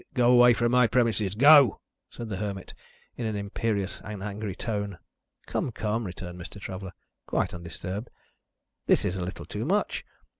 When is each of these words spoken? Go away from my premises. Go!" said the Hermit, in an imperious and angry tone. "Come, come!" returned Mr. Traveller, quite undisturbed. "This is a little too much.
Go 0.15 0.31
away 0.31 0.55
from 0.55 0.71
my 0.71 0.87
premises. 0.87 1.35
Go!" 1.35 1.79
said 2.09 2.27
the 2.29 2.37
Hermit, 2.37 2.73
in 3.17 3.27
an 3.27 3.35
imperious 3.35 4.01
and 4.03 4.23
angry 4.23 4.55
tone. 4.55 4.97
"Come, 5.45 5.71
come!" 5.71 6.05
returned 6.05 6.41
Mr. 6.41 6.59
Traveller, 6.59 6.93
quite 7.27 7.53
undisturbed. 7.53 8.09
"This 8.87 9.05
is 9.05 9.15
a 9.15 9.21
little 9.21 9.45
too 9.45 9.63
much. 9.63 10.03